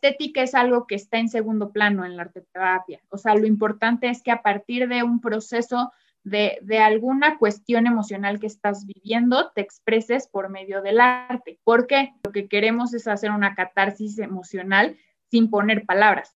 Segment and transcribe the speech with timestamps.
[0.00, 3.02] estética es algo que está en segundo plano en la arte terapia.
[3.10, 5.92] O sea, lo importante es que a partir de un proceso
[6.24, 11.58] de, de, alguna cuestión emocional que estás viviendo, te expreses por medio del arte.
[11.64, 12.12] ¿Por qué?
[12.24, 14.96] Lo que queremos es hacer una catarsis emocional
[15.30, 16.34] sin poner palabras.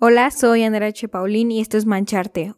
[0.00, 1.08] Hola, soy Andrea H.
[1.08, 2.52] Paulín y esto es Mancharte,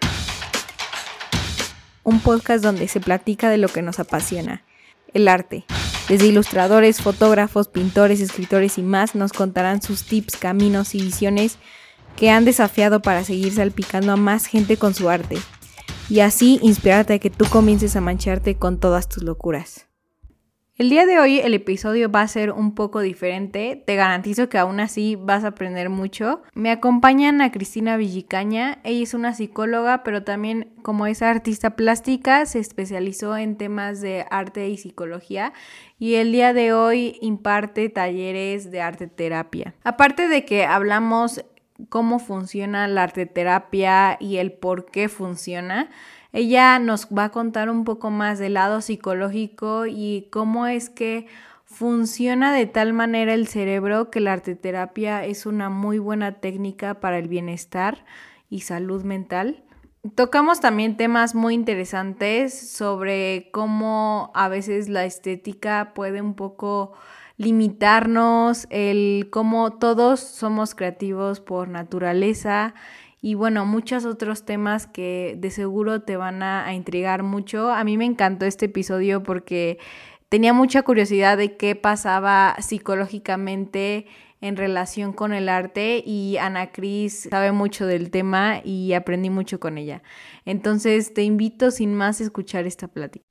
[2.02, 4.62] un podcast donde se platica de lo que nos apasiona,
[5.14, 5.64] el arte.
[6.08, 11.58] Desde ilustradores, fotógrafos, pintores, escritores y más nos contarán sus tips, caminos y visiones
[12.16, 15.36] que han desafiado para seguir salpicando a más gente con su arte
[16.08, 19.87] y así inspirarte a que tú comiences a mancharte con todas tus locuras.
[20.78, 24.58] El día de hoy el episodio va a ser un poco diferente, te garantizo que
[24.58, 26.42] aún así vas a aprender mucho.
[26.54, 32.46] Me acompañan a Cristina Villicaña, ella es una psicóloga, pero también como es artista plástica,
[32.46, 35.52] se especializó en temas de arte y psicología
[35.98, 39.74] y el día de hoy imparte talleres de arte terapia.
[39.82, 41.44] Aparte de que hablamos
[41.88, 45.90] cómo funciona la arteterapia y el por qué funciona.
[46.32, 51.26] Ella nos va a contar un poco más del lado psicológico y cómo es que
[51.64, 57.18] funciona de tal manera el cerebro que la arteterapia es una muy buena técnica para
[57.18, 58.04] el bienestar
[58.50, 59.62] y salud mental.
[60.14, 66.92] Tocamos también temas muy interesantes sobre cómo a veces la estética puede un poco
[67.38, 72.74] limitarnos, el cómo todos somos creativos por naturaleza
[73.20, 77.70] y bueno, muchos otros temas que de seguro te van a, a, intrigar mucho.
[77.72, 79.78] A mí me encantó este episodio porque
[80.28, 84.06] tenía mucha curiosidad de qué pasaba psicológicamente
[84.40, 89.58] en relación con el arte y Ana Cris sabe mucho del tema y aprendí mucho
[89.58, 90.02] con ella.
[90.44, 93.27] Entonces te invito sin más a escuchar esta plática.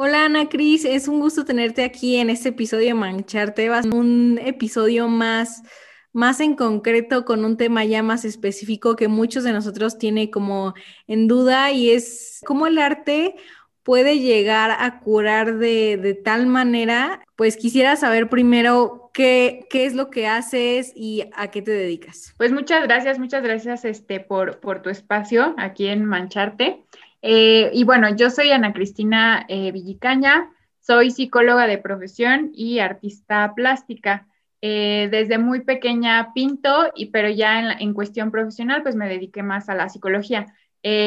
[0.00, 3.68] Hola Ana Cris, es un gusto tenerte aquí en este episodio de Mancharte.
[3.92, 5.64] Un episodio más,
[6.12, 10.74] más en concreto con un tema ya más específico que muchos de nosotros tiene como
[11.08, 13.34] en duda y es cómo el arte
[13.82, 17.20] puede llegar a curar de, de tal manera.
[17.34, 22.34] Pues quisiera saber primero qué, qué, es lo que haces y a qué te dedicas.
[22.38, 26.84] Pues muchas gracias, muchas gracias este, por, por tu espacio aquí en Mancharte.
[27.22, 33.52] Eh, y bueno, yo soy Ana Cristina eh, Villicaña, soy psicóloga de profesión y artista
[33.54, 34.26] plástica.
[34.60, 39.44] Eh, desde muy pequeña pinto, y, pero ya en, en, cuestión profesional, pues me dediqué
[39.44, 40.46] más a la psicología.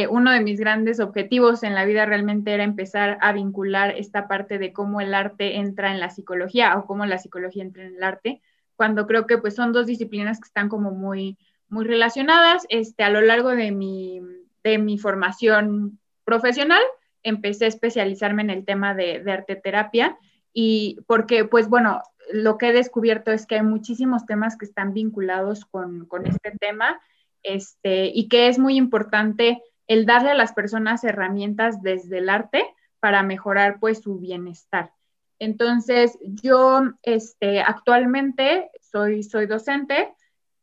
[0.09, 4.57] uno de mis grandes objetivos en la vida realmente era empezar a vincular esta parte
[4.57, 8.03] de cómo el arte entra en la psicología o cómo la psicología entra en el
[8.03, 8.41] arte,
[8.75, 11.37] cuando creo que pues son dos disciplinas que están como muy,
[11.69, 12.65] muy relacionadas.
[12.69, 14.21] Este, a lo largo de mi,
[14.63, 15.99] de mi formación
[16.31, 16.81] profesional,
[17.23, 20.17] empecé a especializarme en el tema de, de arte terapia
[20.53, 24.93] y porque, pues bueno, lo que he descubierto es que hay muchísimos temas que están
[24.93, 27.01] vinculados con, con este tema
[27.43, 32.63] este, y que es muy importante el darle a las personas herramientas desde el arte
[33.01, 34.93] para mejorar pues su bienestar.
[35.37, 40.13] Entonces, yo este, actualmente soy, soy docente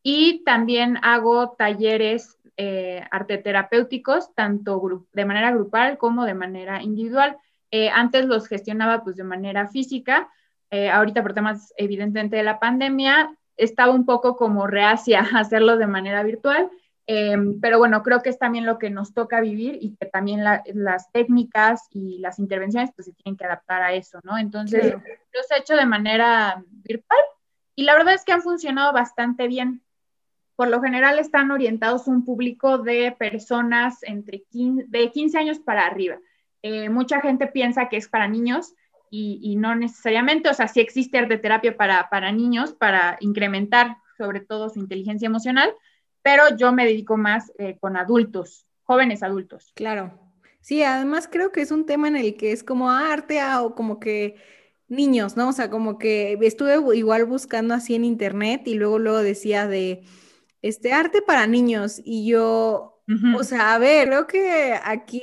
[0.02, 7.38] y también hago talleres eh, arte terapéuticos, tanto de manera grupal como de manera individual.
[7.70, 10.28] Eh, antes los gestionaba pues de manera física,
[10.70, 15.76] eh, ahorita por temas evidentemente de la pandemia, estaba un poco como reacia a hacerlo
[15.76, 16.68] de manera virtual,
[17.06, 20.42] em, pero bueno, creo que es también lo que nos toca vivir y que también
[20.42, 24.36] las técnicas y las intervenciones pues se tienen que adaptar a eso, ¿no?
[24.36, 24.94] Entonces,
[25.32, 27.20] los he hecho de manera virtual
[27.76, 29.80] y la verdad es que han funcionado bastante bien
[30.58, 35.60] por lo general están orientados a un público de personas entre 15, de 15 años
[35.60, 36.18] para arriba.
[36.62, 38.74] Eh, mucha gente piensa que es para niños
[39.08, 44.40] y, no necesariamente, o sea, sí existe arte terapia para, para niños, para incrementar sobre
[44.40, 45.72] todo su inteligencia emocional,
[46.22, 49.70] pero yo me dedico más eh, con adultos, jóvenes adultos.
[49.76, 50.18] Claro.
[50.60, 53.76] Sí, además creo que es un tema en el que es como arte ah, o
[53.76, 54.34] como que
[54.88, 55.50] niños, ¿no?
[55.50, 60.02] O sea, como que estuve igual buscando así en internet y luego luego decía de
[60.62, 63.00] este arte para niños y yo,
[63.36, 65.22] o sea, a ver, creo que aquí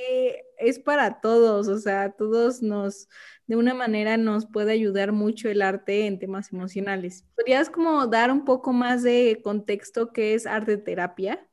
[0.58, 3.08] es para todos, o sea, todos nos,
[3.48, 7.26] de una manera nos puede ayudar mucho el arte en temas emocionales.
[7.36, 11.46] ¿Podrías como dar un poco más de contexto qué es arte terapia?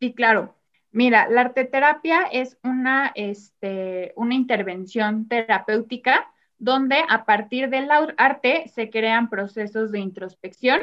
[0.00, 0.56] Sí, claro.
[0.90, 8.70] Mira, la arte terapia es una, este, una intervención terapéutica donde a partir del arte
[8.72, 10.80] se crean procesos de introspección,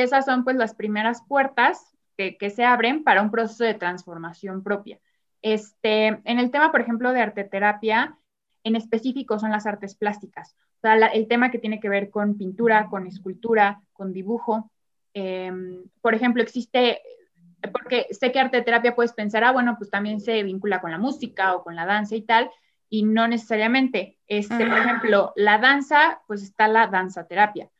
[0.00, 4.62] que esas son pues las primeras puertas que, se abren para un proceso de transformación
[4.62, 4.98] propia.
[5.42, 8.18] Este, en el tema, por ejemplo, de arteterapia,
[8.64, 10.56] en específico son las artes plásticas.
[10.76, 14.70] O sea, el tema que tiene que ver con pintura, con escultura, con dibujo.
[15.12, 17.00] Em, por ejemplo, existe,
[17.72, 20.98] porque sé que arte terapia puedes pensar, ah, bueno, pues también se vincula con la
[20.98, 22.50] música o con la danza y tal,
[22.90, 24.18] y no necesariamente.
[24.26, 27.70] Este, por ejemplo, la danza, pues está la danza terapia,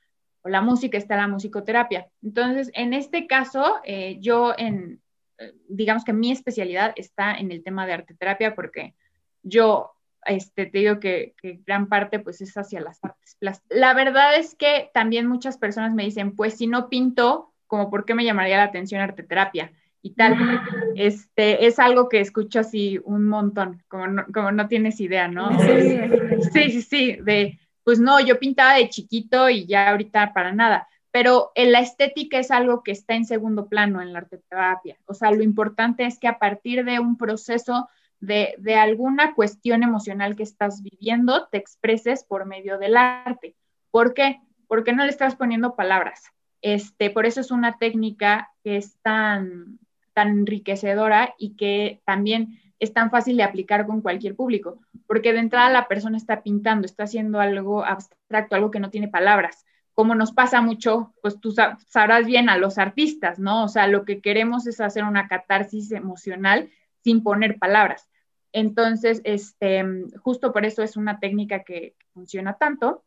[0.43, 2.09] o la música está la musicoterapia.
[2.23, 5.01] Entonces, en este caso, eh, yo en,
[5.39, 8.95] eh, digamos que mi especialidad está en el tema de arte terapia porque
[9.43, 9.93] yo
[10.27, 11.35] este, te digo que,
[11.67, 13.79] gran parte pues es hacia las artes plásticas.
[13.79, 18.05] La verdad es que también muchas personas me dicen, pues si no pinto, como por
[18.05, 19.73] qué me llamaría la atención arte terapia
[20.03, 20.35] y tal.
[20.97, 25.51] Este, es algo que escucho así un montón, como no, como no tienes idea, ¿no?
[25.61, 27.59] Sí, sí, sí, de,
[27.91, 30.87] pues no, yo pintaba de chiquito y ya ahorita para nada.
[31.11, 34.97] Pero la estética es algo que está en segundo plano en la arte terapia.
[35.07, 37.89] O sea, lo importante es que a partir de un proceso
[38.21, 43.57] de, alguna cuestión emocional que estás viviendo, te expreses por medio del arte.
[43.91, 44.41] ¿Por qué?
[44.69, 46.23] Porque no le estás poniendo palabras.
[46.63, 49.81] Este, por eso es una técnica que es tan,
[50.13, 55.39] tan enriquecedora y que también es tan fácil de aplicar con cualquier público, porque de
[55.39, 59.65] entrada la persona está pintando, está haciendo algo abstracto, algo que no tiene palabras,
[60.01, 63.65] como nos pasa mucho, pues tú sabrás bien a los artistas, ¿no?
[63.65, 66.71] O sea, lo que queremos es hacer una catarsis emocional
[67.05, 68.09] sin poner palabras.
[68.53, 69.85] Entonces, este,
[70.23, 73.05] justo por eso es una técnica que funciona tanto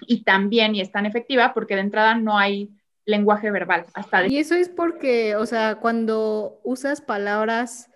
[0.00, 2.70] y también y es tan efectiva porque de entrada no hay
[3.04, 3.86] lenguaje verbal.
[3.94, 7.91] Hasta Y eso es porque, o sea, cuando usas palabras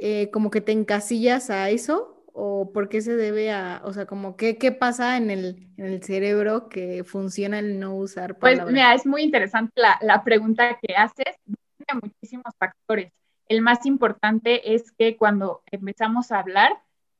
[0.00, 4.06] eh, como que te encasillas a eso o por qué se debe a, o sea,
[4.06, 8.54] como qué, qué pasa en el, en el cerebro que funciona el no usar pues,
[8.54, 8.64] palabras.
[8.64, 13.12] Pues mira, es muy interesante la, la pregunta que haces, tiene muchísimos factores
[13.48, 16.72] el más importante es que cuando empezamos a hablar,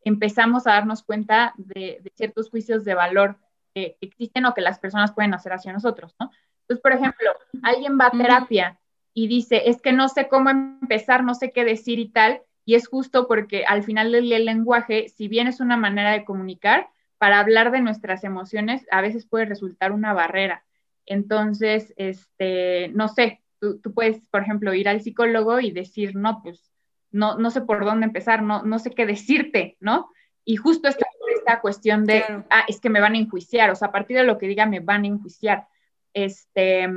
[0.02, 3.36] empezamos a darnos cuenta de, ciertos juicios de valor
[3.74, 6.30] que, existen o que las personas pueden hacer hacia nosotros, ¿no?
[6.62, 7.30] Entonces, por ejemplo,
[7.62, 8.80] alguien va a terapia
[9.12, 12.74] y dice, es que no sé cómo empezar, no sé qué decir y tal, y
[12.74, 16.88] es justo porque al final del lenguaje, si bien es una manera de comunicar,
[17.18, 20.64] para hablar de nuestras emociones a veces puede resultar una barrera.
[21.06, 23.42] Entonces, este, no sé,
[23.82, 26.70] Tú, puedes, por ejemplo, ir al psicólogo y decir, no, pues
[27.10, 30.10] no, no sé por dónde empezar, no, no sé qué decirte, ¿no?
[30.44, 33.88] Y justo esta, esta cuestión de, ah, es que me van a enjuiciar, o sea,
[33.88, 35.66] a partir de lo que diga me van a enjuiciar.
[36.12, 36.88] Este,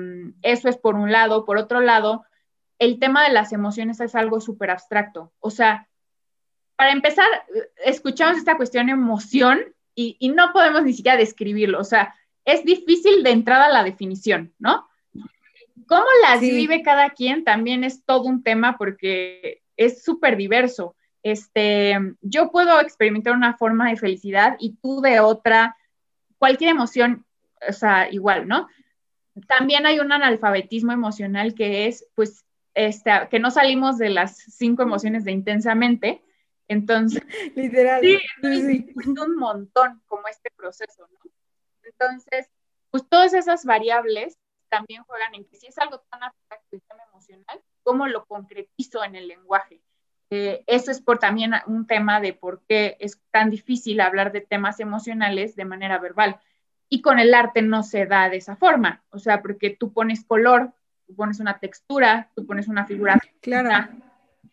[0.42, 1.46] eso es por un lado.
[1.46, 2.26] Por otro lado,
[2.80, 5.32] el tema de las emociones es algo súper abstracto.
[5.40, 5.88] O sea,
[6.76, 7.28] para empezar,
[7.84, 9.60] escuchamos esta cuestión emoción
[9.96, 11.80] y, y, no podemos ni siquiera describirlo.
[11.80, 12.14] O sea,
[12.46, 14.88] es difícil de entrada la definición, ¿no?
[15.88, 20.96] cómo las vive cada quien también es todo un tema porque es súper diverso.
[21.24, 25.76] Este, yo puedo experimentar una forma de felicidad y tú de otra,
[26.38, 27.26] cualquier emoción,
[27.68, 28.68] o sea, igual, ¿no?
[29.48, 32.44] También hay un analfabetismo emocional que es, pues,
[32.78, 36.22] este, que no salimos de las cinco emociones de intensamente.
[36.68, 37.24] Entonces,
[37.56, 38.02] literal.
[38.02, 38.94] Sí, sí.
[39.20, 41.32] Un montón como este proceso, ¿no?
[41.84, 42.52] Entonces,
[42.92, 44.38] pues todas esas variables
[44.70, 49.04] también juegan en que si es algo tan abstracto y tan emocional, ¿cómo lo concretizo
[49.04, 49.82] en el lenguaje?
[50.30, 54.42] Eh, eso es por también un tema de por qué es tan difícil hablar de
[54.42, 56.40] temas emocionales de manera verbal.
[56.90, 60.24] Y con el arte no se da de esa forma, o sea, porque tú pones
[60.24, 60.74] color,
[61.08, 63.20] tú pones una textura, tú pones una figura.
[63.42, 63.70] Claro.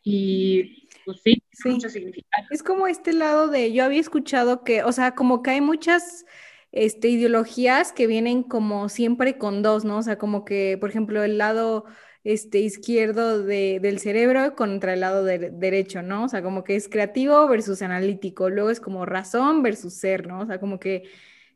[0.03, 1.71] Y pues sí, sí.
[1.71, 2.47] mucho significado.
[2.51, 6.25] Es como este lado de, yo había escuchado que, o sea, como que hay muchas
[6.73, 9.99] este, ideologías que vienen como siempre con dos, ¿no?
[9.99, 11.85] O sea, como que, por ejemplo, el lado
[12.25, 16.25] este, izquierdo del cerebro contra el lado derecho, ¿no?
[16.25, 20.41] O sea, como que es creativo versus analítico, luego es como razón versus ser, ¿no?
[20.41, 21.05] O sea, como que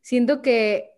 [0.02, 0.90] siento que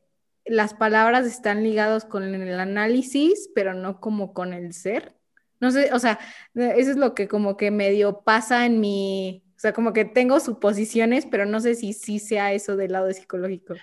[0.45, 5.15] las palabras están ligadas con el análisis, pero no como con el ser.
[5.61, 6.19] No sé, o sea,
[6.55, 10.41] eso es lo que como que medio pasa en mi, o sea, como que tengo
[10.41, 13.75] suposiciones, pero no sé si sí sea eso del lado psicológico.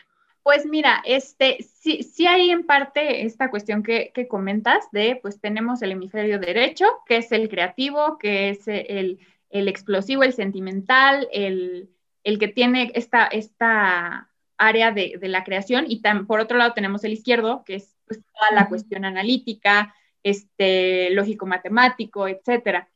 [0.42, 5.82] Pues mira, este, sí, sí hay en parte esta cuestión que, comentas de, pues tenemos
[5.82, 9.20] el hemisferio derecho, que es el creativo, que es el,
[9.52, 11.90] explosivo, el sentimental, el,
[12.24, 17.64] que tiene esta, esta área de, la creación, y por otro lado tenemos el izquierdo,
[17.66, 22.90] que es pues, toda la cuestión analítica, este, lógico-matemático, etcétera.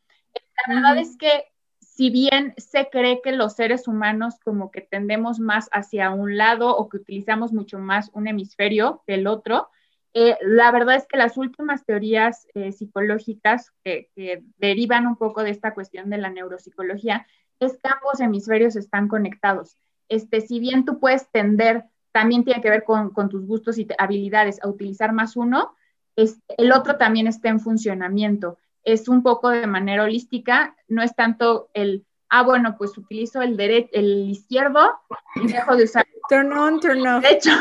[0.67, 5.39] La verdad es que si bien se cree que los seres humanos como que tendemos
[5.39, 9.69] más hacia un lado o que utilizamos mucho más un hemisferio que el otro,
[10.13, 14.09] eh, la verdad es que las últimas teorías eh, psicológicas que,
[14.57, 17.27] derivan un poco de esta cuestión de la neuropsicología
[17.59, 19.77] es que ambos hemisferios están conectados.
[20.11, 24.61] Este, si bien tú puedes tender también tiene que ver con, tus gustos y habilidades
[24.61, 25.73] a utilizar más uno,
[26.17, 28.57] es, el otro también está en funcionamiento.
[28.83, 33.55] Es un poco de manera holística, no es tanto el, ah, bueno, pues utilizo el,
[33.55, 34.99] derecho, el izquierdo
[35.35, 36.05] y dejo de usar.
[36.29, 37.23] Turn on, turn off.
[37.23, 37.51] De hecho,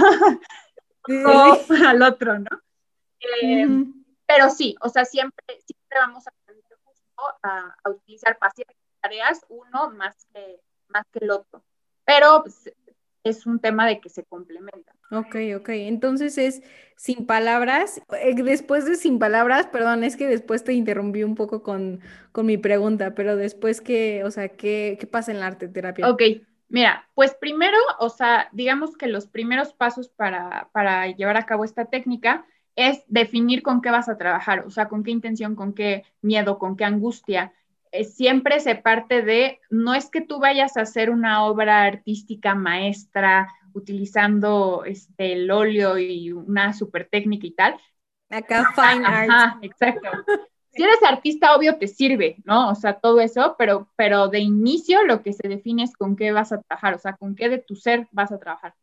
[1.86, 2.50] al otro, ¿no?
[3.42, 3.84] Eh,
[4.26, 6.64] pero sí, o sea, siempre, siempre vamos a aprender
[7.42, 11.62] a, a utilizar pacientes tareas uno más que, más que el otro.
[12.10, 12.72] Pero pues,
[13.22, 14.96] es un tema de que se complementan.
[15.12, 15.68] Ok, ok.
[15.70, 16.62] Entonces es
[16.96, 18.02] sin palabras.
[18.20, 22.00] Eh, después de sin palabras, perdón, es que después te interrumpí un poco con,
[22.32, 26.08] con mi pregunta, pero después que, o sea, ¿qué, ¿qué pasa en la arte terapia?
[26.10, 26.22] Ok,
[26.68, 31.64] mira, pues primero, o sea, digamos que los primeros pasos para, para llevar a cabo
[31.64, 32.44] esta técnica
[32.76, 36.58] es definir con qué vas a trabajar, o sea, con qué intención, con qué miedo,
[36.58, 37.52] con qué angustia.
[37.92, 42.54] Eh, siempre se parte de, no es que tú vayas a hacer una obra artística
[42.54, 47.80] maestra utilizando este, el óleo y una super técnica y tal.
[48.28, 49.62] Acá fine art.
[49.62, 50.08] exacto.
[50.72, 52.70] Si eres artista, obvio te sirve, ¿no?
[52.70, 56.30] O sea, todo eso, pero, pero de inicio lo que se define es con qué
[56.30, 58.76] vas a trabajar, o sea, con qué de tu ser vas a trabajar.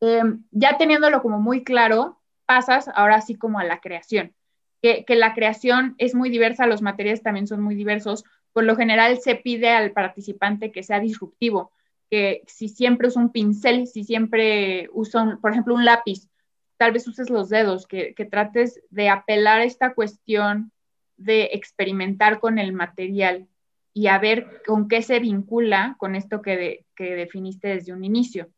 [0.00, 4.34] Em, ya teniéndolo como muy claro, pasas ahora sí como a la creación,
[4.82, 8.76] que, que la creación es muy diversa, los materiales también son muy diversos, por lo
[8.76, 11.72] general se pide al participante que sea disruptivo,
[12.10, 16.28] que si siempre usa un pincel, si siempre usa, por ejemplo, un lápiz,
[16.76, 20.72] tal vez uses los dedos, que, trates de apelar a esta cuestión
[21.16, 23.46] de experimentar con el material
[23.94, 28.48] y a ver con qué se vincula con esto que, definiste desde un inicio.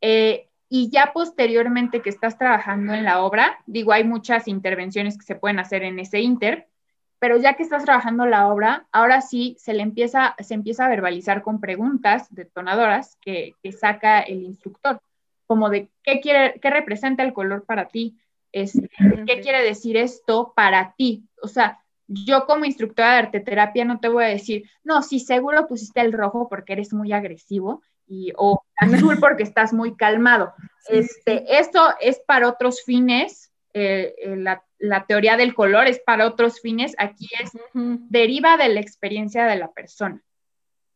[0.00, 5.24] Eh, y ya posteriormente que estás trabajando en la obra, digo, hay muchas intervenciones que
[5.24, 6.68] se pueden hacer en ese inter,
[7.18, 10.88] pero ya que estás trabajando la obra, ahora sí se le empieza, se empieza a
[10.88, 15.00] verbalizar con preguntas detonadoras que, que saca el instructor,
[15.46, 18.18] como de qué quiere, qué representa el color para ti,
[18.52, 18.90] este,
[19.26, 21.24] qué quiere decir esto para ti.
[21.42, 25.20] O sea, yo como instructora de arte terapia no te voy a decir, no, sí,
[25.20, 30.54] seguro pusiste el rojo porque eres muy agresivo y, o azul porque estás muy calmado.
[30.88, 36.26] Este, esto es para otros fines, eh, eh, la la teoría del color es para
[36.26, 40.22] otros fines, aquí es, deriva de la experiencia de la persona.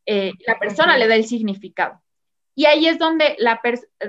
[0.07, 2.01] Eh, la persona le da el significado.
[2.55, 3.61] Y ahí es donde la,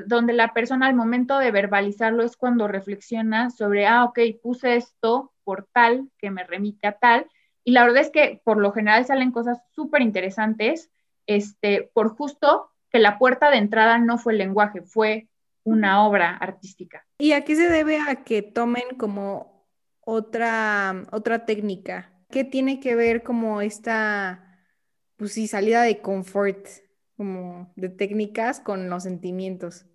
[0.07, 5.31] donde la persona al momento de verbalizarlo es cuando reflexiona sobre, ah, ok, puse esto
[5.43, 7.27] por tal, que me remite a tal.
[7.63, 10.91] Y la verdad es que por lo general salen cosas súper interesantes,
[11.27, 15.29] este, por justo que la puerta de entrada no fue el lenguaje, fue
[15.63, 17.05] una obra artística.
[17.17, 19.51] ¿Y a qué se debe a que tomen como
[20.01, 22.11] otra, otra técnica.
[22.29, 24.59] ¿Qué tiene que ver como esta,
[25.17, 26.65] pues sí, salida de confort,
[27.17, 29.85] como de técnicas con los sentimientos?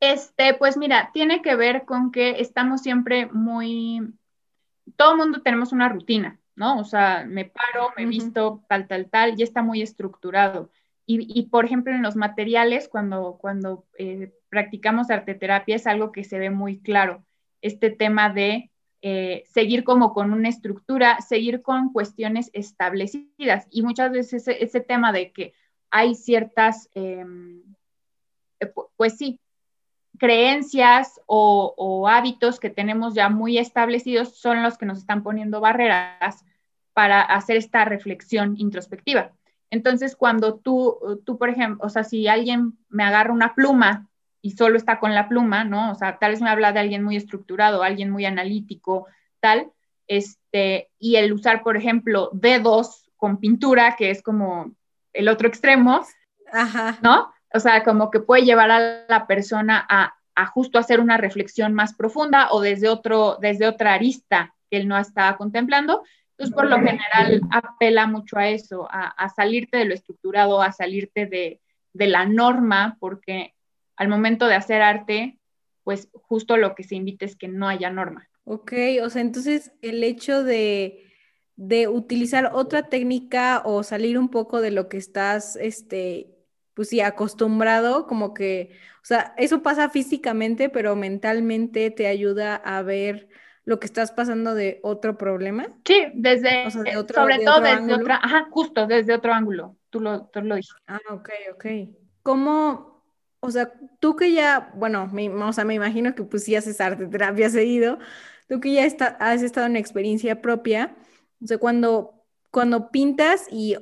[0.00, 4.14] Este, pues mira, tiene que ver con que estamos siempre muy,
[4.96, 6.78] todo mundo tenemos una rutina, ¿no?
[6.78, 10.70] O sea, me paro, me visto, tal, tal, tal, ya está muy estructurado.
[11.06, 16.24] Y, y por ejemplo, en los materiales, cuando, cuando eh, practicamos arteterapia, es algo que
[16.24, 17.24] se ve muy claro,
[17.62, 23.66] este tema de eh, seguir como con una estructura, seguir con cuestiones establecidas.
[23.70, 25.54] Y muchas veces ese, tema de que
[25.90, 27.62] hay ciertas, em,
[28.60, 29.40] eh, pues sí,
[30.18, 36.44] creencias o, hábitos que tenemos ya muy establecidos son los que nos están poniendo barreras
[36.92, 39.32] para hacer esta reflexión introspectiva.
[39.70, 44.10] Entonces, cuando tú, tú, por ejemplo, o sea, si alguien me agarra una pluma
[44.42, 45.92] y solo está con la pluma, ¿no?
[45.92, 49.06] O sea, tal vez me habla de alguien muy estructurado, alguien muy analítico,
[49.40, 49.70] tal,
[50.08, 54.72] este, y el usar, por ejemplo, dedos con pintura, que es como
[55.12, 56.04] el otro extremo,
[56.52, 56.98] Ajá.
[57.02, 57.32] ¿no?
[57.54, 61.72] O sea, como que puede llevar a la persona a, a, justo hacer una reflexión
[61.72, 66.02] más profunda o desde, otro, desde otra arista que él no estaba contemplando.
[66.30, 70.72] Entonces, por lo general, apela mucho a eso, a, a salirte de lo estructurado, a
[70.72, 71.60] salirte de,
[71.92, 73.54] de la norma, porque
[73.96, 75.38] al momento de hacer arte,
[75.84, 78.28] pues justo lo que se invita es que no haya norma.
[78.44, 78.72] Ok,
[79.02, 81.08] o sea, entonces el hecho de,
[81.88, 86.34] utilizar otra técnica o salir un poco de lo que estás, este,
[86.74, 92.82] pues sí, acostumbrado, como que, o sea, eso pasa físicamente, pero mentalmente te ayuda a
[92.82, 93.28] ver
[93.64, 95.68] lo que estás pasando de otro problema.
[95.84, 100.56] Sí, desde, sobre todo desde otra, ajá, justo desde otro ángulo, tú lo, tú lo
[100.56, 100.82] dijiste.
[100.88, 101.66] Ah, ok, ok.
[102.22, 102.91] ¿Cómo,
[103.44, 106.80] o sea, tú que ya, bueno, me, o sea, me imagino que pues sí haces
[106.80, 107.98] arte terapia seguido,
[108.48, 108.84] tú que ya
[109.18, 110.94] has estado en experiencia propia,
[111.42, 113.76] o sea, cuando, cuando pintas y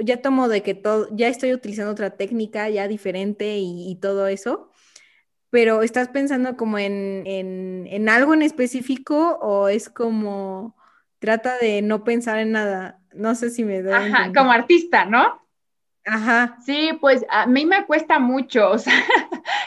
[0.00, 4.72] ya tomo de que todo, ya estoy utilizando otra técnica ya diferente y, todo eso,
[5.50, 10.74] pero ¿estás pensando como en, en, algo en específico o es como
[11.20, 13.00] trata de no pensar en nada?
[13.14, 13.94] No sé si me doy.
[13.94, 15.45] Ajá, como artista, ¿no?
[16.06, 16.56] Ajá.
[16.64, 18.94] Sí, pues a mí me cuesta mucho, o sea,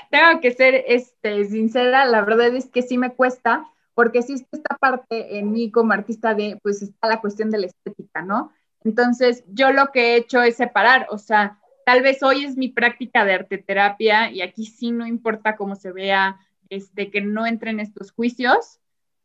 [0.10, 4.78] tengo que ser este, sincera, la verdad es que sí me cuesta, porque sí esta
[4.78, 8.54] parte en mí como artista de, pues está la cuestión de la estética, ¿no?
[8.86, 12.70] Entonces, yo lo que he hecho es separar, o sea, tal vez hoy es mi
[12.70, 17.46] práctica de arte terapia y aquí sí no importa cómo se vea, este, que no
[17.46, 18.80] entren estos juicios.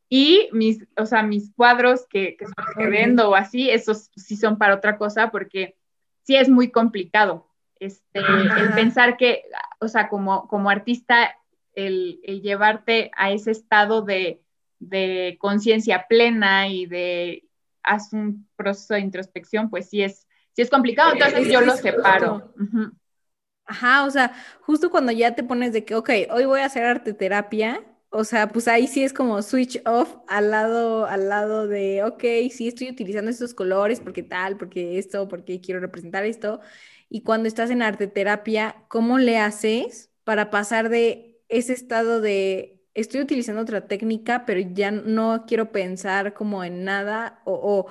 [0.09, 4.37] Y mis, o sea, mis cuadros que, que, son que vendo o así, esos sí
[4.37, 5.77] son para otra cosa porque
[6.25, 7.47] sí es muy complicado.
[7.79, 9.45] Este, el pensar que,
[9.79, 11.37] o sea, como, como artista,
[11.75, 14.43] el, el llevarte a ese estado de,
[14.79, 17.45] de conciencia plena y de
[17.83, 22.55] haz un proceso de introspección, pues sí es, sí es complicado, entonces yo lo separo.
[23.67, 26.85] Ajá, o sea, justo cuando ya te pones de que, ok, hoy voy a hacer
[26.85, 27.83] arte terapia,
[28.17, 32.23] o sea, pues ahí sí es como switch off al lado, al lado de, ok,
[32.53, 36.61] sí estoy utilizando estos colores porque tal, porque esto, porque quiero representar esto.
[37.09, 42.81] Y cuando estás en arte terapia, ¿cómo le haces para pasar de ese estado de
[42.95, 47.87] estoy utilizando otra técnica, pero ya no quiero pensar como en nada o,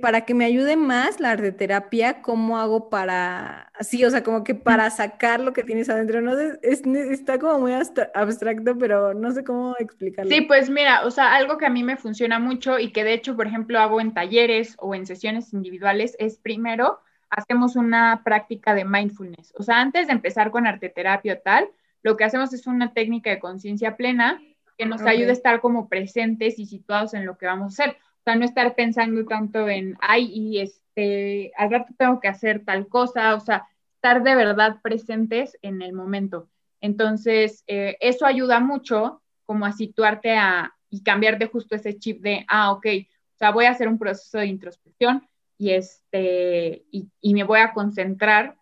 [0.00, 4.44] para que me ayude más la arte terapia, ¿cómo hago para, sí, o sea, como
[4.44, 6.20] que para sacar lo que tienes adentro?
[6.20, 10.30] No está como muy abstracto, pero no sé cómo explicarlo.
[10.30, 13.12] Sí, pues mira, o sea, algo que a mí me funciona mucho y que de
[13.12, 18.74] hecho, por ejemplo, hago en talleres o en sesiones individuales es primero hacemos una práctica
[18.74, 19.52] de mindfulness.
[19.58, 21.68] O sea, antes de empezar con arte terapia o tal,
[22.02, 24.40] lo que hacemos es una técnica de conciencia plena
[24.78, 27.96] que nos ayuda a estar como presentes y situados en lo que vamos a hacer.
[28.24, 32.88] Sea, no estar pensando tanto en, ay, y este, al rato tengo que hacer tal
[32.88, 36.48] cosa, o sea, estar de verdad presentes en el momento.
[36.80, 42.46] Entonces, eh, eso ayuda mucho como a situarte a, y cambiarte justo ese chip de,
[42.48, 42.86] ah, ok,
[43.34, 45.26] o sea, voy a hacer un proceso de introspección
[45.58, 48.56] y, este, y, y me voy a concentrar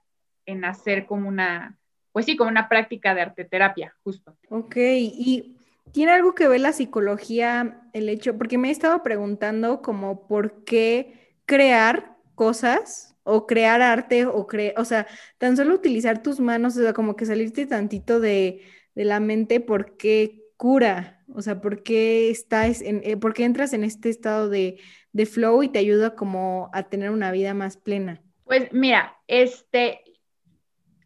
[0.47, 1.79] en hacer como una,
[2.11, 4.37] pues sí, como una práctica de arte terapia, justo.
[4.49, 5.57] Ok, y
[5.93, 10.65] tiene algo que ver la psicología, el hecho, porque me he estado preguntando como por
[10.65, 15.07] qué crear cosas o crear arte o crear, o sea,
[15.39, 18.63] tan solo utilizar tus manos, o sea, como que salirte tantito de,
[18.95, 21.25] la mente, ¿por qué cura?
[21.35, 24.79] O sea, ¿por qué estás en, eh, por qué entras en este estado de,
[25.13, 28.21] de flow y te ayuda como a tener una vida más plena?
[28.45, 30.03] Pues mira, este,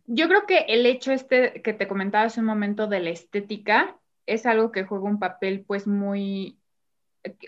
[0.07, 3.97] yo creo que el hecho este que te comentaba hace un momento de la estética
[4.27, 6.59] es algo que juega un papel pues muy,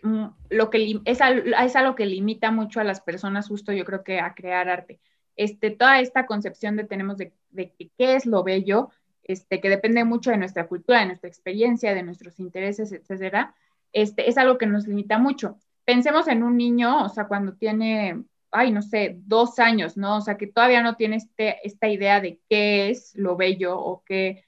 [0.02, 4.04] mm, lo que es, es algo que limita mucho a las personas justo yo creo
[4.04, 5.00] que a crear arte.
[5.36, 8.90] Este, toda esta concepción de tenemos de, de qué es lo bello,
[9.22, 13.54] este, que depende mucho de nuestra cultura, de nuestra experiencia, de nuestros intereses, etcétera,
[13.92, 15.58] este, es algo que nos limita mucho.
[15.84, 20.16] Pensemos en un niño, o sea, cuando tiene ay, no sé, dos años, ¿no?
[20.16, 24.02] O sea, que todavía no tiene este, esta idea de qué es lo bello o
[24.04, 24.44] qué,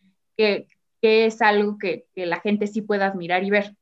[1.03, 3.77] es algo que, la gente sí pueda admirar y ver.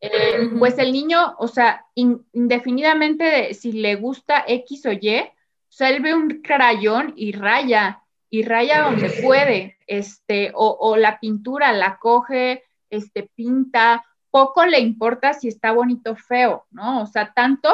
[0.00, 5.90] Eh, pues el niño, o sea, indefinidamente si le gusta X o Y, o sea,
[5.90, 11.72] él ve un crayón y raya, y raya donde puede, este, o, o la pintura
[11.72, 17.02] la coge, este, pinta, poco le importa si está bonito o feo, ¿no?
[17.02, 17.72] O sea, tanto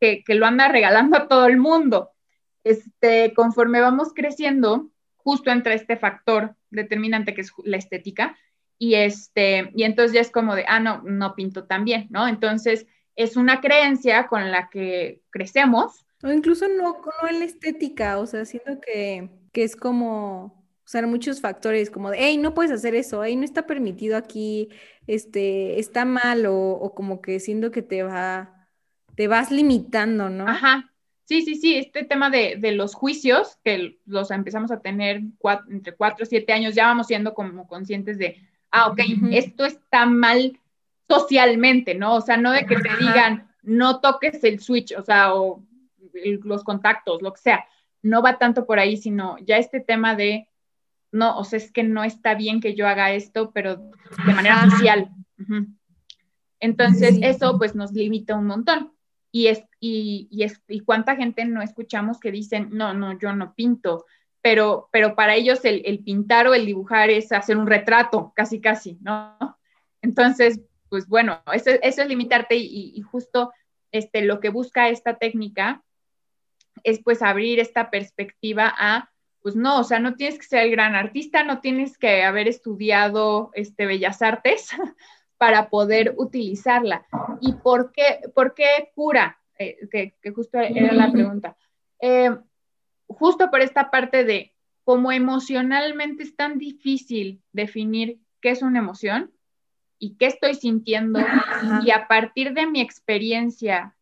[0.00, 2.10] que, lo anda regalando a todo el mundo.
[2.64, 4.90] Este, conforme vamos creciendo,
[5.24, 8.36] justo entra este factor determinante que es la estética,
[8.78, 12.26] y, este, y entonces ya es como de, ah, no, no pinto tan bien, ¿no?
[12.26, 16.04] Entonces es una creencia con la que crecemos.
[16.22, 20.44] O incluso no, no en la estética, o sea, siento que, que es como,
[20.84, 24.16] o sea, muchos factores como de, hey, no puedes hacer eso, hey, no está permitido
[24.16, 24.68] aquí,
[25.06, 28.62] este, está mal, o, o como que siento que te va
[29.14, 30.48] te vas limitando, ¿no?
[30.48, 30.91] Ajá.
[31.32, 35.22] Sí, sí, sí, este tema de, los juicios, que los empezamos a tener
[35.70, 38.36] entre cuatro o siete años, ya vamos siendo como conscientes de,
[38.70, 40.60] ah, ok, esto está mal
[41.08, 42.16] socialmente, ¿no?
[42.16, 45.64] O sea, no de que te digan, no toques el switch, o sea, o
[46.12, 47.64] los contactos, lo que sea.
[48.02, 50.50] No va tanto por ahí, sino ya este tema de,
[51.12, 54.68] no, o sea, es que no está bien que yo haga esto, pero de manera
[54.68, 55.08] social.
[56.60, 58.92] Entonces, eso pues nos limita un montón
[59.30, 60.28] y, es, y,
[60.68, 64.06] y, cuánta gente no escuchamos que dicen, no, no, yo no pinto,
[64.40, 68.60] pero, pero para ellos el, el pintar o el dibujar es hacer un retrato, casi,
[68.60, 69.36] casi, ¿no?
[70.00, 73.52] Entonces, pues bueno, eso, eso es limitarte y, y, justo
[73.90, 75.82] este, lo que busca esta técnica
[76.84, 80.70] es pues abrir esta perspectiva a, Pues no, o sea, no tienes que ser el
[80.70, 84.68] gran artista, no tienes que haber estudiado este, bellas artes
[85.38, 87.04] para poder utilizarla.
[87.40, 89.41] ¿Y por qué, por qué cura?
[89.62, 91.56] Eh, que, justo era la pregunta.
[92.00, 92.30] Eh,
[93.06, 94.52] justo por esta parte de
[94.84, 99.30] cómo emocionalmente es tan difícil definir qué es una emoción
[99.98, 101.20] y qué estoy sintiendo
[101.84, 103.94] y a partir de mi experiencia,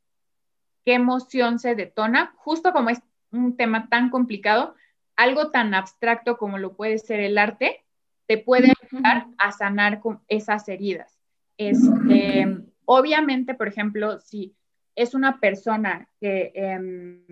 [0.84, 4.74] qué emoción se detona, justo como es un tema tan complicado,
[5.16, 7.84] algo tan abstracto como lo puede ser el arte,
[8.26, 11.20] te puede ayudar a sanar con esas heridas.
[11.58, 12.46] Este,
[12.86, 14.54] obviamente, por ejemplo, si
[15.02, 17.24] es una persona que, em,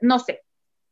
[0.00, 0.42] no sé,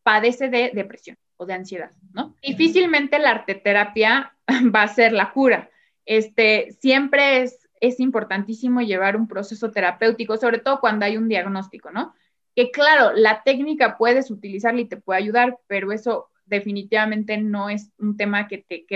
[0.02, 2.34] padece de depresión o de ansiedad, ¿no?
[2.42, 4.34] Difícilmente la arteterapia
[4.74, 5.70] va a ser la cura.
[6.06, 11.90] Este, siempre es, es importantísimo llevar un proceso terapéutico, sobre todo cuando hay un diagnóstico,
[11.90, 12.14] ¿no?
[12.56, 17.90] Que claro, la técnica puedes utilizarla y te puede ayudar, pero eso definitivamente no es
[17.98, 18.86] un tema que te,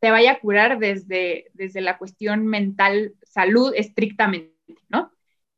[0.00, 4.54] te vaya a curar desde, desde la cuestión mental, salud estrictamente,
[4.88, 5.12] ¿no?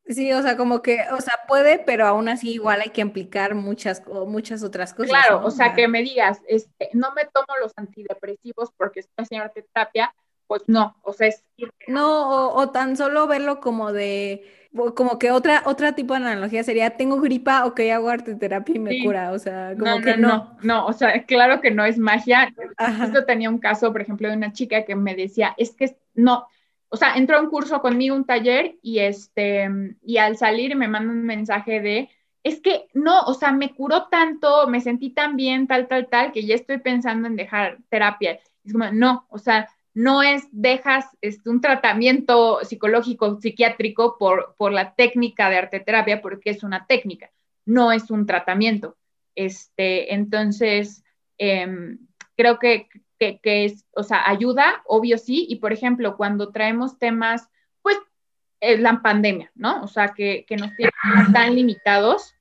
[0.08, 3.54] Sí, o sea, como que, o sea, puede, pero aún así igual hay que implicar
[3.54, 5.10] muchas, muchas otras cosas.
[5.10, 9.50] Claro, o sea, que me digas, este, no me tomo los antidepresivos porque estoy haciendo
[9.50, 10.14] terapia,
[10.46, 11.44] pues no, o sea, es...
[11.88, 14.44] No, o tan solo verlo como de
[14.94, 18.78] como que otra, otra tipo de analogía sería, tengo gripa, ok, hago arte terapia y
[18.78, 20.86] me cura, o sea, como que no, no.
[20.86, 22.52] o sea, claro que no es magia.
[23.02, 26.46] Esto tenía un caso, por ejemplo, de una chica que me decía, es que no,
[26.96, 29.68] o sea, entró a un curso conmigo, un taller, y este,
[30.02, 32.08] y al salir me manda un mensaje de,
[32.42, 36.32] es que no, o sea, me curó tanto, me sentí tan bien, tal, tal, tal,
[36.32, 38.40] que ya estoy pensando en dejar terapia.
[38.64, 44.72] Es como, no, o sea, no es dejas este, un tratamiento psicológico, psiquiátrico por, por
[44.72, 47.30] la técnica de arte terapia, porque es una técnica,
[47.66, 48.96] no es un tratamiento.
[49.34, 51.04] Este, entonces,
[51.36, 51.98] em,
[52.38, 57.48] creo que, que, es, o sea, ayuda, obvio sí, y por ejemplo, cuando traemos temas,
[57.82, 57.98] pues,
[58.60, 59.82] es la pandemia, ¿no?
[59.82, 60.92] O sea, que, que nos tienen
[61.32, 62.34] tan limitados,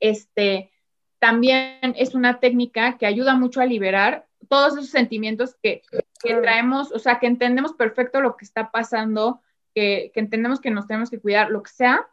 [0.00, 0.70] este,
[1.18, 5.82] también es una técnica que ayuda mucho a liberar todos esos sentimientos que,
[6.22, 9.40] traemos, o sea, que entendemos perfecto lo que está pasando,
[9.74, 12.06] que, entendemos que nos tenemos que cuidar, lo que sea,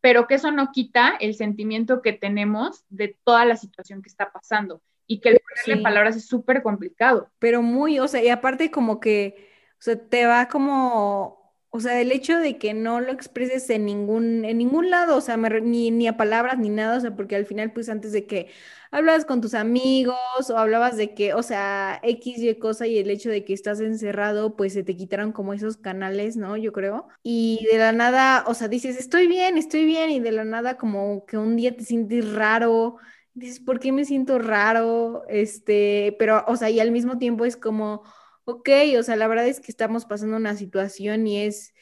[0.00, 4.32] pero que eso no quita el sentimiento que tenemos de toda la situación que está
[4.32, 4.80] pasando
[5.12, 7.30] y que el ponerle palabras es súper complicado.
[7.38, 11.42] Pero muy, o sea, y aparte como que, o sea, te va como
[11.74, 15.20] o sea, el hecho de que no lo expreses en ningún, en ningún lado, o
[15.22, 18.26] sea, ni, ni a palabras ni nada, o sea, porque al final, pues antes de
[18.26, 18.48] que
[18.90, 20.14] hablabas con tus amigos
[20.50, 23.80] o hablabas de que, o sea, X y cosa y el hecho de que estás
[23.80, 26.58] encerrado, pues se te quitaron como esos canales, ¿no?
[26.58, 27.08] Yo creo.
[27.22, 30.76] Y de la nada, o sea, dices, estoy bien, estoy bien, y de la nada
[30.76, 32.98] como que un día te sientes raro,
[33.34, 35.24] dices, ¿por qué me siento raro?
[35.28, 38.02] Este, pero, o sea, y al mismo tiempo es como
[38.44, 38.68] ok,
[38.98, 41.74] o sea, la verdad es que estamos pasando una situación y es,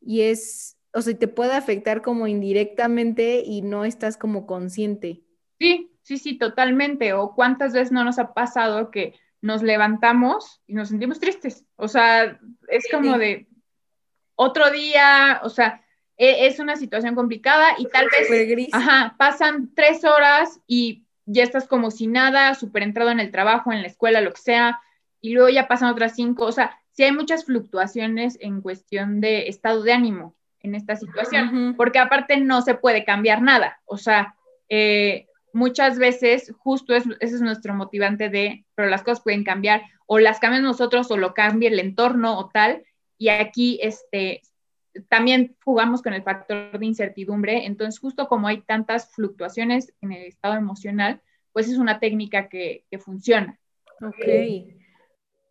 [0.00, 5.22] y es, o sea, te puede afectar como indirectamente y no estás como consciente.
[5.58, 7.12] Sí, sí, sí, totalmente.
[7.12, 11.64] O cuántas veces no nos ha pasado que nos levantamos y nos sentimos tristes.
[11.76, 12.38] O sea,
[12.68, 13.48] es como de
[14.34, 15.81] otro día, o sea,
[16.16, 21.66] e, es una situación complicada y tal vez, ajá, pasan tres horas y ya estás
[21.66, 24.80] como si nada, súper entrado en el trabajo, en la escuela, lo que sea,
[25.20, 29.48] y luego ya pasan otras cinco, o sea, sí hay muchas fluctuaciones en cuestión de
[29.48, 34.34] estado de ánimo en esta situación, porque aparte no se puede cambiar nada, o sea,
[34.68, 40.18] eh, muchas veces justo ese es nuestro motivante de, pero las cosas pueden cambiar, o
[40.18, 42.84] las cambian nosotros o lo cambia el entorno o tal,
[43.18, 44.42] y aquí este,
[45.08, 50.24] también jugamos con el factor de incertidumbre, entonces justo como hay tantas fluctuaciones en el
[50.24, 51.20] estado emocional,
[51.52, 53.58] pues es una técnica que, que funciona.
[54.00, 54.26] Ok.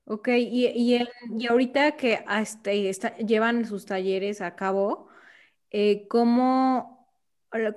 [0.06, 2.92] Ok, y, y, y ahorita que este,
[3.26, 5.08] llevan sus talleres a cabo,
[5.70, 7.08] eh, ¿cómo,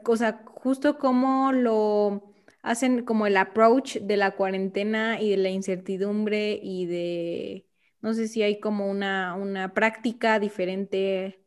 [0.05, 5.51] o sea, justo cómo lo hacen como el approach de la cuarentena y de la
[5.51, 7.67] incertidumbre y de,
[8.01, 11.44] no sé si hay como una, una práctica diferente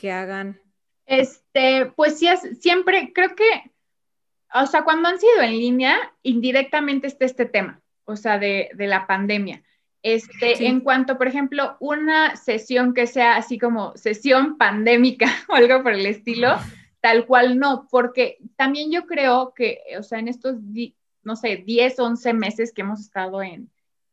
[0.00, 0.58] que hagan?
[1.04, 2.26] Este, pues sí,
[2.58, 3.70] siempre creo que,
[4.54, 8.86] o sea, cuando han sido en línea, indirectamente está este tema, o sea, de, de
[8.86, 9.62] la pandemia.
[10.02, 15.82] Este, En cuanto, por ejemplo, una sesión que sea así como sesión pandémica o algo
[15.82, 16.56] por el estilo,
[17.02, 20.56] tal cual no, porque también yo creo que, o sea, en estos,
[21.22, 23.70] no sé, 10, 11 meses que hemos estado en,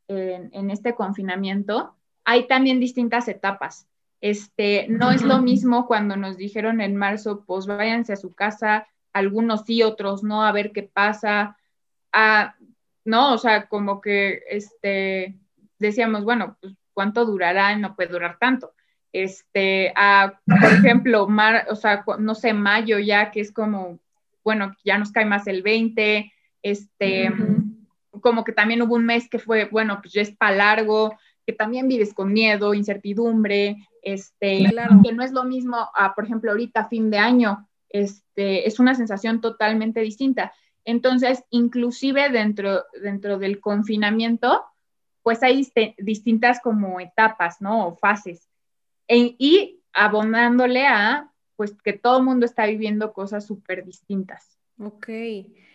[0.09, 1.95] en, este confinamiento,
[2.25, 3.87] hay también distintas etapas.
[4.21, 8.87] Este, no es lo mismo cuando nos dijeron en marzo, pues váyanse a su casa,
[9.13, 11.57] algunos sí, otros no, a ver qué pasa.
[12.11, 12.55] A,
[13.05, 13.33] ¿no?
[13.33, 15.35] O sea, como que este,
[15.79, 18.73] decíamos, bueno, pues cuánto durará, no puede durar tanto.
[19.13, 23.99] Este, a, por ejemplo, mar, o sea, no sé, mayo ya, que es como,
[24.43, 27.31] bueno, ya nos cae más el 20, este,
[28.21, 31.53] como que también hubo un mes que fue, bueno, pues ya es para largo, que
[31.53, 33.77] también vives con miedo, incertidumbre,
[34.13, 34.63] este,
[35.03, 38.95] que no es lo mismo, a, por ejemplo, ahorita fin de año, este, es una
[38.95, 40.53] sensación totalmente distinta.
[40.85, 44.63] Entonces, inclusive dentro, dentro del confinamiento,
[45.23, 47.87] pues hay distintas como etapas, ¿no?
[47.87, 48.47] O fases.
[49.09, 54.57] E, y abonándole a, pues, que todo el mundo está viviendo cosas súper distintas.
[54.79, 55.09] Ok.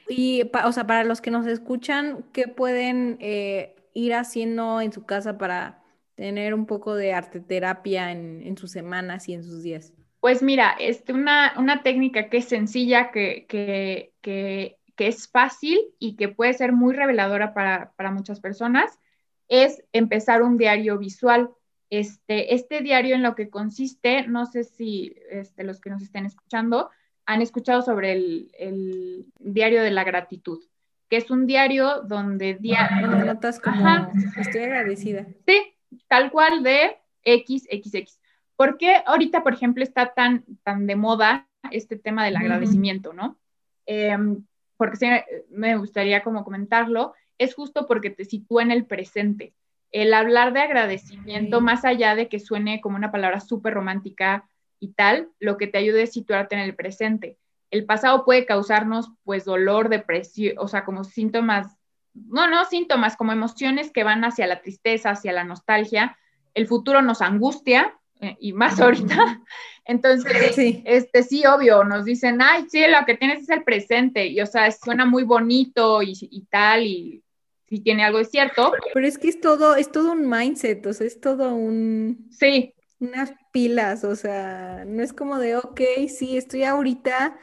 [0.08, 5.04] Y, o sea, para los que nos escuchan, ¿qué pueden eh, ir haciendo en su
[5.04, 5.81] casa para
[6.22, 9.92] tener un poco de arte terapia en, en sus semanas y en sus días?
[10.20, 15.80] Pues mira, este, una, una técnica que es sencilla, que, que, que, que, es fácil
[15.98, 19.00] y que puede ser muy reveladora para, para muchas personas,
[19.48, 21.50] es empezar un diario visual.
[21.90, 26.24] Este, este diario en lo que consiste, no sé si este, los que nos estén
[26.24, 26.90] escuchando
[27.26, 30.60] han escuchado sobre el, el diario de la gratitud
[31.10, 32.54] que es un diario donde...
[32.54, 33.86] Dia donde notas como
[34.38, 35.26] estoy agradecida.
[35.46, 35.74] Sí,
[36.08, 38.20] tal cual de XXX.
[38.56, 43.38] ¿Por qué ahorita, por ejemplo, está tan, tan de moda este tema del agradecimiento, no?
[43.86, 44.44] Em,
[44.76, 49.54] porque me gustaría como comentarlo, es justo porque te sitúa en el presente.
[49.90, 54.48] El hablar de agradecimiento, más allá de que suene como una palabra súper romántica
[54.80, 57.36] y tal, lo que te ayuda es situarte en el presente
[57.72, 61.78] el pasado puede causarnos pues dolor, depresión, o sea, como síntomas,
[62.14, 66.16] no, no síntomas, como emociones que van hacia la tristeza, hacia la nostalgia.
[66.54, 69.40] El futuro nos angustia eh, y más ahorita.
[69.84, 70.82] Entonces, sí.
[70.86, 74.26] este sí, obvio, nos dicen, ay, sí, lo que tienes es el presente.
[74.26, 77.24] Y o sea, suena muy bonito y, y tal, y
[77.68, 78.72] sí tiene algo de cierto.
[78.94, 82.28] Pero es que es todo, es todo un mindset, o sea, es todo un...
[82.30, 82.74] Sí.
[83.00, 87.36] Unas pilas, o sea, no es como de, ok, sí, estoy ahorita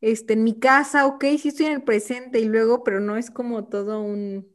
[0.00, 3.30] este, en mi casa, ok, sí estoy en el presente y luego, pero no es
[3.30, 4.48] como todo un...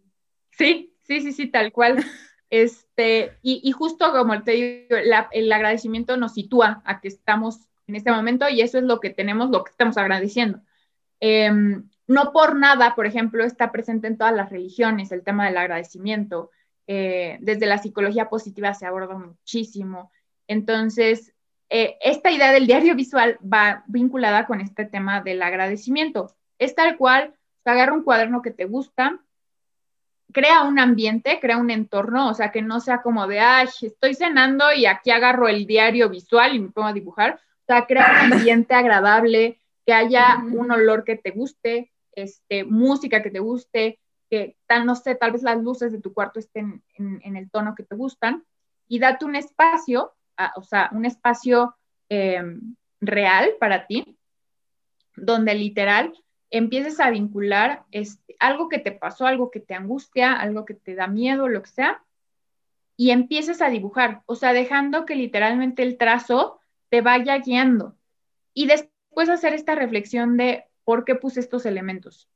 [0.51, 1.97] Sí, sí, sí, sí, tal cual.
[2.49, 4.95] este, y, justo como te digo,
[5.31, 9.11] el agradecimiento nos sitúa a que estamos en este momento y eso es lo que
[9.11, 10.61] tenemos, lo que estamos agradeciendo.
[11.19, 15.57] Em, no por nada, por ejemplo, está presente en todas las religiones el tema del
[15.57, 16.51] agradecimiento.
[16.87, 20.11] Eh, desde la psicología positiva se aborda muchísimo.
[20.47, 21.34] Entonces,
[21.69, 26.35] eh, esta idea del diario visual va vinculada con este tema del agradecimiento.
[26.59, 27.33] Es tal cual,
[27.65, 29.19] agarra un cuaderno que te gusta,
[30.31, 34.15] crea un ambiente, crea un entorno, o sea, que no sea como de, ay, estoy
[34.15, 37.35] cenando y aquí agarro el diario visual y me pongo a dibujar.
[37.35, 43.21] O sea, crea un ambiente agradable, que haya un olor que te guste, este, música
[43.21, 43.99] que te guste,
[44.29, 47.49] que tal, no sé, tal vez las luces de tu cuarto estén en, en el
[47.49, 48.43] tono que te gustan,
[48.87, 50.14] y date un espacio
[50.55, 51.75] o sea, un espacio
[52.09, 52.41] eh,
[53.01, 54.17] real para ti,
[55.15, 56.13] donde literal
[56.49, 57.85] empieces a vincular
[58.39, 61.69] algo que te pasó, algo que te angustia, algo que te da miedo, lo que
[61.69, 62.03] sea,
[62.97, 67.97] y empieces a dibujar, o sea, dejando que literalmente el trazo te vaya guiando.
[68.53, 72.29] Y después hacer esta reflexión de por qué puse estos elementos.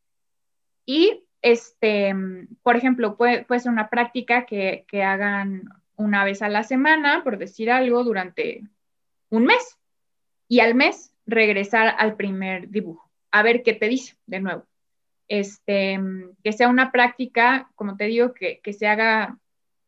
[0.86, 2.14] Y, este,
[2.62, 7.24] por ejemplo, puede, puede ser una práctica que, que hagan una vez a la semana,
[7.24, 8.64] por decir algo, durante
[9.30, 9.78] un mes.
[10.48, 14.66] Y al mes regresar al primer dibujo, a ver qué te dice de nuevo.
[15.28, 16.00] Este,
[16.44, 19.38] que sea una práctica, como te digo, que, se haga,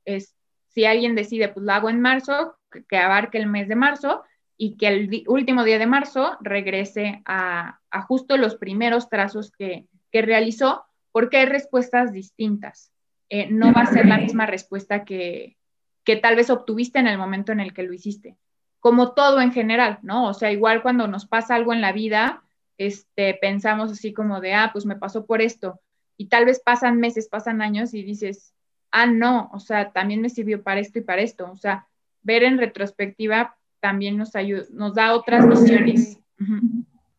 [0.05, 0.35] es,
[0.67, 4.23] si alguien decide, pues lo hago en marzo, que, abarque el mes de marzo
[4.57, 10.83] y que el último día de marzo regrese a, justo los primeros trazos que, realizó,
[11.13, 12.91] porque hay respuestas distintas.
[13.29, 15.55] Eh, no va a ser la misma respuesta que,
[16.03, 18.37] que tal vez obtuviste en el momento en el que lo hiciste.
[18.79, 20.27] Como todo en general, ¿no?
[20.27, 22.43] O sea, igual cuando nos pasa algo en la vida,
[22.77, 25.79] este, pensamos así como de, ah, pues me pasó por esto.
[26.17, 28.55] Y tal vez pasan meses, pasan años y dices,
[28.91, 31.49] ah, no, o sea, también me sirvió para esto y para esto.
[31.51, 31.87] O sea,
[32.21, 36.19] ver en retrospectiva también nos ayuda, nos da otras visiones.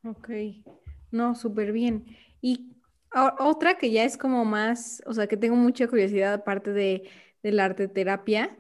[0.05, 0.31] Ok,
[1.11, 2.05] no, súper bien.
[2.41, 2.73] Y
[3.39, 7.09] otra que ya es como más, o sea, que tengo mucha curiosidad aparte de
[7.43, 8.57] del arte terapia,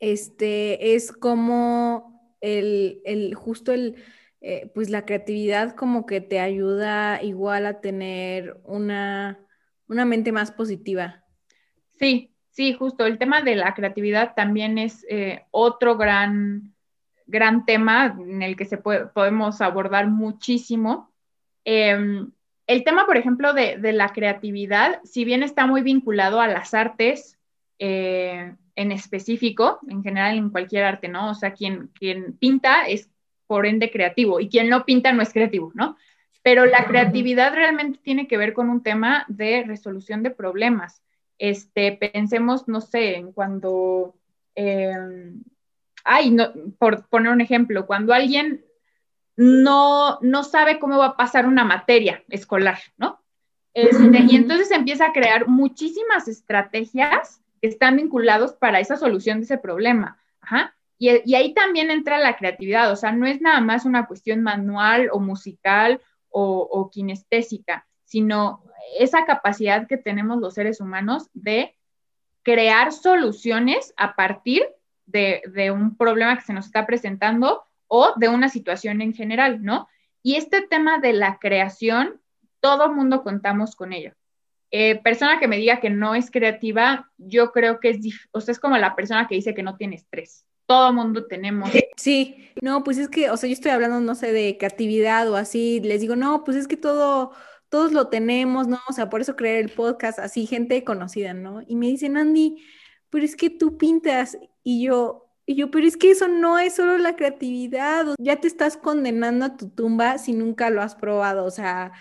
[0.00, 3.96] este, es como el, el justo el,
[4.40, 9.38] eh, pues la creatividad como que te ayuda igual a tener una,
[9.88, 11.24] una mente más positiva.
[11.98, 13.06] Sí, sí, justo.
[13.06, 16.74] El tema de la creatividad también es eh, otro gran,
[17.26, 21.10] gran tema en el que se puede, podemos abordar muchísimo.
[21.64, 22.30] Em,
[22.66, 27.33] el tema, por ejemplo, de, la creatividad, si bien está muy vinculado a las artes
[27.78, 31.30] eh, en específico, en general en cualquier arte, ¿no?
[31.30, 33.10] O sea, quien, quien pinta es
[33.46, 35.96] por ende creativo y quien no pinta no es creativo, ¿no?
[36.42, 41.02] Pero la creatividad realmente tiene que ver con un tema de resolución de problemas.
[41.38, 44.14] Este, pensemos, no sé, en cuando,
[44.54, 45.42] em,
[46.04, 48.64] ay, no, por poner un ejemplo, cuando alguien
[49.36, 53.20] no, no sabe cómo va a pasar una materia escolar, ¿no?
[53.72, 59.58] Este, y entonces empieza a crear muchísimas estrategias están vinculados para esa solución de ese
[59.58, 60.18] problema.
[60.98, 65.08] Y, ahí también entra la creatividad, o sea, no es nada más una cuestión manual
[65.12, 66.00] o musical
[66.30, 68.64] o, kinestésica, sino
[68.98, 71.76] esa capacidad que tenemos los seres humanos de
[72.42, 74.64] crear soluciones a partir
[75.06, 79.62] de, de, un problema que se nos está presentando o de una situación en general,
[79.62, 79.88] ¿no?
[80.22, 82.20] Y este tema de la creación,
[82.60, 84.14] todo mundo contamos con ello.
[84.76, 87.98] Eh, persona que me diga que no es creativa, yo creo que es,
[88.32, 91.70] o sea, es como la persona que dice que no tiene estrés todo mundo tenemos.
[91.96, 95.36] Sí, no, pues es que, o sea, yo estoy hablando, no sé, de creatividad o
[95.36, 97.30] así, les digo, no, pues es que todo,
[97.68, 98.80] todos lo tenemos, ¿no?
[98.88, 101.62] O sea, por eso crear el podcast, así, gente conocida, ¿no?
[101.66, 102.56] Y me dicen, Andy,
[103.10, 106.74] pero es que tú pintas, y yo, y yo, pero es que eso no es
[106.74, 111.44] solo la creatividad, ya te estás condenando a tu tumba si nunca lo has probado,
[111.44, 111.92] o sea,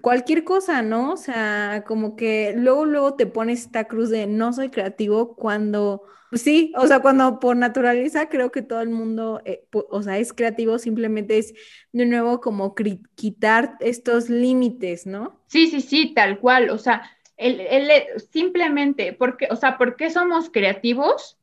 [0.00, 1.12] cualquier cosa, ¿no?
[1.12, 6.04] O sea, como que luego, luego te pones esta cruz de no soy creativo cuando
[6.32, 10.16] pues sí, o sea, cuando por naturaleza creo que todo el mundo, eh, o sea,
[10.16, 11.52] es creativo, simplemente es
[11.92, 15.38] de nuevo como quitar estos límites, ¿no?
[15.48, 17.02] Sí, sí, sí, tal cual, o sea,
[17.36, 21.36] el, simplemente, porque, o sea, ¿por qué somos creativos?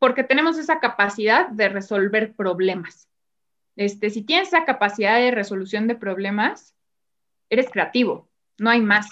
[0.00, 3.08] Porque tenemos esa capacidad de resolver problemas.
[3.76, 6.74] Este, si tienes esa capacidad de resolución de problemas,
[7.54, 9.08] eres creativo, no hay más.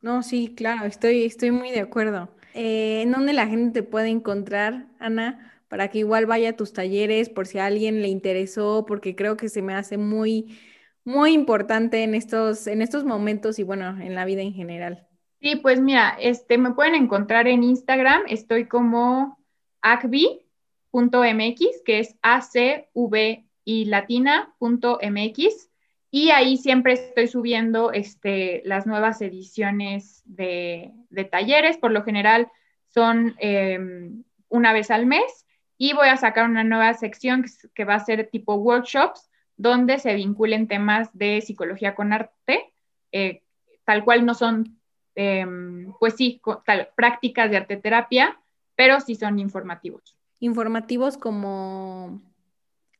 [0.00, 2.28] No, sí, claro, estoy, estoy muy de acuerdo.
[2.54, 5.62] Eh, ¿En dónde la gente te puede encontrar, Ana?
[5.68, 9.36] Para que igual vaya a tus talleres por si a alguien le interesó, porque creo
[9.36, 10.58] que se me hace muy,
[11.04, 15.06] muy importante en estos, en estos momentos y bueno, en la vida en general.
[15.40, 19.38] Sí, pues mira, este, me pueden encontrar en Instagram, estoy como
[19.80, 25.71] acvi.mx, que es acv y latina.mx.
[26.14, 30.92] Y ahí siempre estoy subiendo este, las nuevas ediciones de,
[31.30, 31.78] talleres.
[31.78, 32.52] Por lo general
[32.88, 35.46] son em, una vez al mes.
[35.78, 40.14] Y voy a sacar una nueva sección que, va a ser tipo workshops, donde se
[40.14, 42.74] vinculen temas de psicología con arte,
[43.10, 43.42] eh,
[43.84, 44.78] tal cual no son,
[45.14, 48.38] em, pues sí, tal, prácticas de arte terapia,
[48.76, 50.18] pero sí son informativos.
[50.40, 52.20] ¿Informativos como,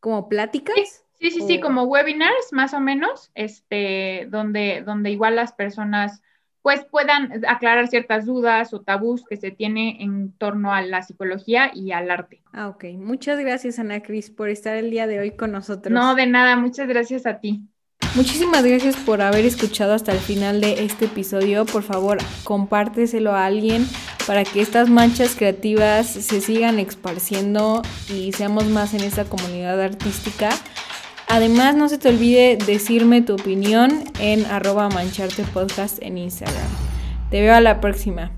[0.01, 1.02] como pláticas?
[1.23, 6.21] Sí, sí, sí, como webinars más o menos, este, donde, donde igual las personas
[6.63, 11.71] pues puedan aclarar ciertas dudas o tabús que se tiene en torno a la psicología
[11.73, 12.43] y al arte.
[12.53, 12.85] Ah, ok.
[12.97, 15.93] Muchas gracias, Ana Cris, por estar el día de hoy con nosotros.
[15.93, 17.63] No, de nada, muchas gracias a ti.
[18.15, 21.67] Muchísimas gracias por haber escuchado hasta el final de este episodio.
[21.67, 23.87] Por favor, compárteselo a alguien
[24.27, 30.51] para que estas manchas creativas se sigan esparciendo y seamos más en esta comunidad artística.
[31.33, 36.69] Además, no se te olvide decirme tu opinión en arroba mancharte podcast en Instagram.
[37.31, 38.33] Te veo a la próxima.